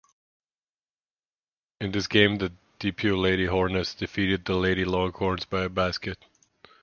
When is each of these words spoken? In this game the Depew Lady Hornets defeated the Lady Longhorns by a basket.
In 1.79 1.91
this 1.91 2.07
game 2.07 2.39
the 2.39 2.51
Depew 2.79 3.15
Lady 3.15 3.45
Hornets 3.45 3.93
defeated 3.93 4.45
the 4.45 4.55
Lady 4.55 4.83
Longhorns 4.83 5.45
by 5.45 5.65
a 5.65 5.69
basket. 5.69 6.17